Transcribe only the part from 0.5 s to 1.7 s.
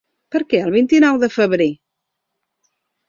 què el vint-i-nou de febrer?